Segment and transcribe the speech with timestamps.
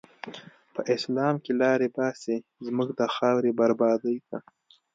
[0.73, 4.37] په اسلام کی لاری باسی، زموږ د خاوری بربادی ته